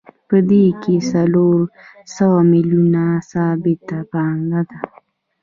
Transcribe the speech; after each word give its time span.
په 0.27 0.37
دې 0.49 0.65
کې 0.81 0.95
څلور 1.11 1.59
سوه 2.15 2.39
میلیونه 2.51 3.03
ثابته 3.31 3.97
پانګه 4.11 4.61
ده 4.69 4.79